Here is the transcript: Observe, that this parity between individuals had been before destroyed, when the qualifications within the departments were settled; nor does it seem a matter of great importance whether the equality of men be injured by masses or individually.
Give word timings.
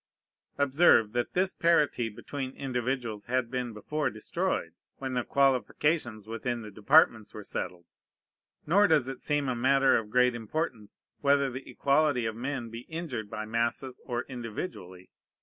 Observe, 0.57 1.11
that 1.11 1.33
this 1.35 1.53
parity 1.53 2.09
between 2.09 2.55
individuals 2.55 3.25
had 3.25 3.51
been 3.51 3.71
before 3.71 4.09
destroyed, 4.09 4.73
when 4.97 5.13
the 5.13 5.23
qualifications 5.23 6.25
within 6.25 6.63
the 6.63 6.71
departments 6.71 7.35
were 7.35 7.43
settled; 7.43 7.85
nor 8.65 8.87
does 8.87 9.07
it 9.07 9.21
seem 9.21 9.47
a 9.47 9.53
matter 9.55 9.95
of 9.95 10.09
great 10.09 10.33
importance 10.33 11.03
whether 11.19 11.51
the 11.51 11.69
equality 11.69 12.25
of 12.25 12.35
men 12.35 12.71
be 12.71 12.79
injured 12.89 13.29
by 13.29 13.45
masses 13.45 14.01
or 14.03 14.23
individually. 14.23 15.11